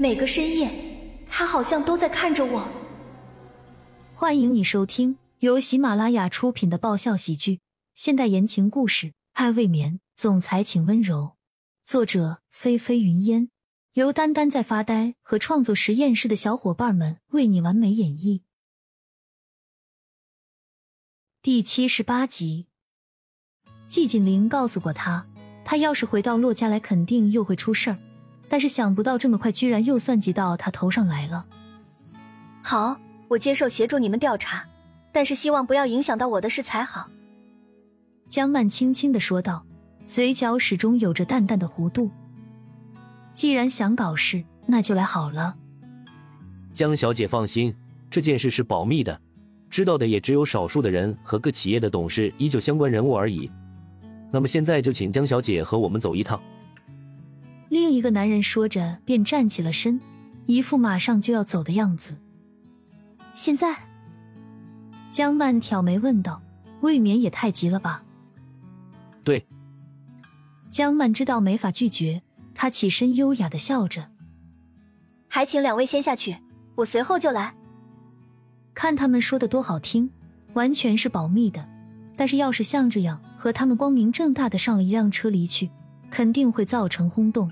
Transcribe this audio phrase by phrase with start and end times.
[0.00, 0.70] 每个深夜，
[1.28, 2.66] 他好像都在看着我。
[4.14, 7.60] 欢迎你收听由喜马拉雅出品的爆笑喜剧、
[7.94, 11.32] 现代言情故事《爱未眠》，总裁请温柔。
[11.84, 13.50] 作者：菲菲云烟，
[13.92, 18.40] 由丹丹在发呆和创作实验室的小伙伴们为你完美演绎。
[21.42, 22.68] 第七十八集，
[23.86, 25.26] 季锦林告诉过他，
[25.62, 27.98] 他要是回到洛家来，肯定又会出事儿。
[28.50, 31.46] 但是想不到这么快，居然又算计到他头上来了。
[32.60, 34.66] 好，我接受协助你们调查，
[35.12, 37.08] 但是希望不要影响到我的事才好。
[38.26, 39.64] 江曼轻轻的说道，
[40.04, 42.10] 嘴角始终有着淡淡的弧度。
[43.32, 45.54] 既然想搞事，那就来好了。
[46.72, 47.72] 江小姐放心，
[48.10, 49.20] 这件事是保密的。
[49.70, 53.48] 知道的也只有少数的人和各企业的董事，依旧相关人物而已。
[54.32, 56.40] 那么现在就请江小姐和我们走一趟。
[57.70, 60.00] 另一个男人说着，便站起了身，
[60.46, 62.16] 一副马上就要走的样子。
[63.32, 63.88] 现在，
[65.08, 66.42] 江曼挑眉问道
[66.82, 68.02] ：“未免也太急了吧？”
[69.22, 69.46] 对，
[70.68, 72.22] 江曼知道没法拒绝，
[72.56, 74.08] 她起身优雅的笑着
[75.30, 76.38] ：“还请两位先下去，
[76.74, 77.54] 我随后就来。”
[78.74, 80.10] 看他们说的多好听，
[80.54, 81.68] 完全是保密的。
[82.16, 85.70] 但是要是像这样和他们光明正大的上了一辆车离去，
[86.10, 87.50] 肯定会造成轰动。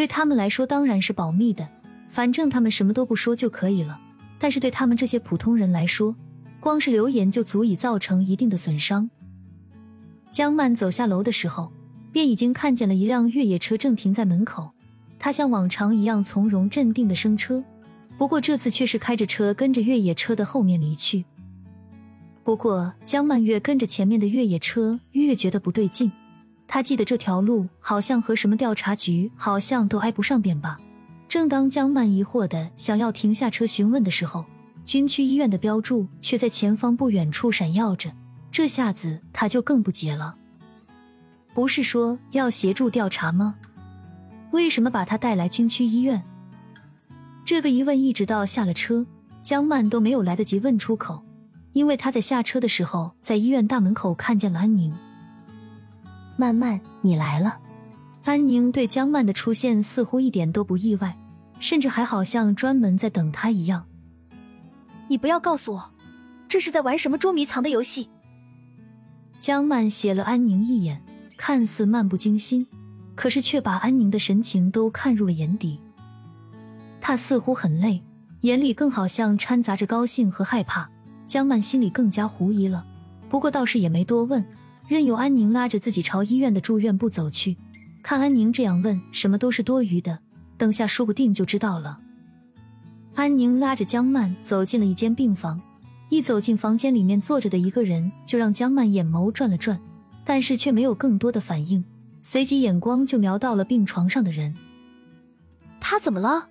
[0.00, 1.68] 对他们来说当然是保密的，
[2.08, 4.00] 反正他们什么都不说就可以了。
[4.38, 6.16] 但是对他们这些普通人来说，
[6.58, 9.10] 光是留言就足以造成一定的损伤。
[10.30, 11.70] 江曼走下楼的时候，
[12.10, 14.70] 便已经看见了一辆越野车正停在门口。
[15.18, 17.62] 他像往常一样从容镇定的升车。
[18.16, 21.26] 不过这次却是开着车跟着越野车的后面离去。
[22.42, 26.10] 不过江曼越跟着前面的越野车，越觉得不对劲。
[26.72, 30.78] 他记得这条路好像和什么调查局好像都挨不上边吧？
[31.28, 34.44] 正当江曼疑惑的想要停下车询问的时候，
[34.84, 38.12] 军区医院的标注却在前方不远处闪耀着。
[38.52, 40.36] 这下子他就更不解了。
[41.52, 43.56] 不是说要协助调查吗？
[44.52, 46.22] 为什么把他带来军区医院？
[47.44, 49.04] 这个疑问一直到下了车，
[49.40, 51.24] 江曼都没有来得及问出口，
[51.72, 54.94] 因为她在下车的时候，在医院大门口看见了安宁。
[56.40, 57.58] 曼曼，你来了。
[58.24, 61.14] 安宁对江曼的出现似乎一点都不意外，
[61.58, 63.84] 甚至还好像专门在等他一样。
[65.06, 65.90] 你不要告诉我，
[66.48, 68.08] 这是在玩什么捉迷藏的游戏？
[69.38, 71.02] 江曼斜了安宁一眼，
[71.36, 72.66] 看似漫不经心，
[73.14, 75.78] 可是却把安宁的神情都看入了眼底。
[77.02, 78.02] 他似乎很累，
[78.40, 80.88] 眼里更好像掺杂着高兴和害怕。
[81.26, 82.86] 江曼心里更加狐疑了，
[83.28, 84.42] 不过倒是也没多问，
[84.90, 87.56] 任由安宁拉着自己朝医院的住院部走去。
[88.02, 90.18] 看安宁这样问，什么都是多余的，
[90.58, 92.00] 等下说不定就知道了。
[93.14, 95.62] 安宁拉着江曼走进了一间病房，
[96.08, 99.80] 一走进房间里面坐着的一个人，就让江曼眼眸转了转，
[100.24, 101.84] 但是却没有更多的反应，
[102.20, 104.56] 随即眼光就瞄到了病床上的人。
[105.80, 106.48] 他怎么了？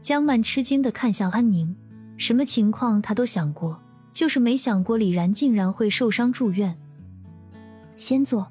[0.00, 1.76] 江曼吃惊的看向安宁，
[2.16, 3.80] 什么情况她都想过，
[4.12, 6.76] 就是没想过李然竟然会受伤住院。
[7.96, 8.46] 先坐。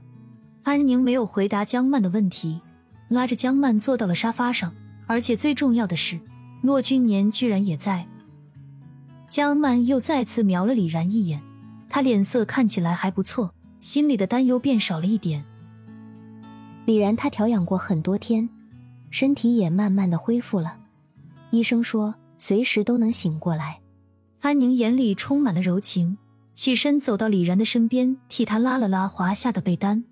[0.63, 2.62] 安宁没有回答江曼的问题，
[3.09, 4.74] 拉着江曼坐到了沙发上，
[5.07, 6.19] 而且最重要的是，
[6.62, 8.07] 骆君年居然也在。
[9.28, 11.41] 江曼又再次瞄了李然一眼，
[11.90, 15.44] 他脸色看起来还不错，心里的担忧便少了一点。
[16.85, 18.50] 李然他调养过很多天，
[19.09, 20.78] 身体也慢慢的恢复了。
[21.50, 23.79] 医生说随时都能醒过来。
[24.41, 26.18] 安宁眼里充满了柔情，
[26.54, 30.04] 起身走到李然的身边，替他拉了拉滑下的被单。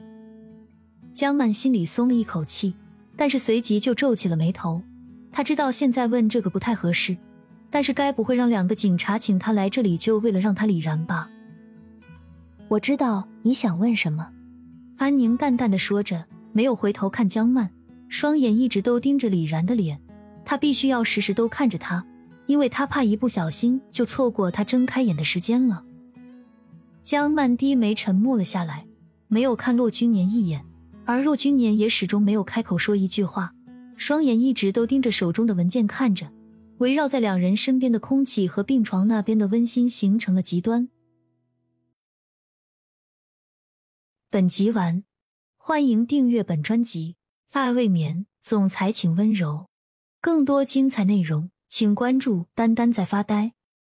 [1.12, 2.74] 江曼心里松了一口气，
[3.16, 4.82] 但是随即就皱起了眉头。
[5.32, 7.16] 他知道现在问这个不太合适，
[7.70, 11.30] 但是该不会让两个警察请他来这里就为了让他李然吧？
[12.68, 14.30] 我知道你想问什么。
[14.98, 17.70] 安宁淡淡的说着，没有回头看江曼，
[18.08, 20.00] 双眼一直都盯着李然的脸。
[20.46, 22.04] 他必须要时时都看着他，
[22.48, 25.84] 因为他怕一不小心就错过他睁开眼的时间了。
[27.10, 28.86] 江曼低眉沉默了下来，
[29.28, 30.64] 没有看骆君年一眼，
[31.08, 33.56] 而骆君年也始终没有开口说一句话，
[33.96, 36.32] 双眼一直都盯着手中的文件看着。
[36.78, 40.90] 围绕在两人身边的空气和病床那边的温馨形成了极端。
[44.30, 45.04] 本集完，
[45.58, 47.16] 欢迎订阅本专辑
[47.60, 49.66] 《爱未眠》，总裁请温柔。
[50.22, 53.54] 更多精彩内容，请关注“丹丹在发呆”。